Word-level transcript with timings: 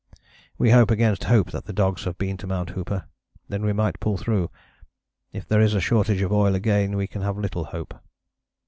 We 0.57 0.71
hope 0.71 0.89
against 0.89 1.25
hope 1.25 1.51
that 1.51 1.65
the 1.65 1.73
dogs 1.73 2.05
have 2.05 2.17
been 2.17 2.35
to 2.37 2.47
Mt. 2.47 2.69
Hooper; 2.71 3.05
then 3.49 3.61
we 3.63 3.71
might 3.71 3.99
pull 3.99 4.17
through. 4.17 4.49
If 5.31 5.47
there 5.47 5.61
is 5.61 5.75
a 5.75 5.79
shortage 5.79 6.23
of 6.23 6.31
oil 6.33 6.55
again 6.55 6.97
we 6.97 7.05
can 7.05 7.21
have 7.21 7.37
little 7.37 7.65
hope. 7.65 7.93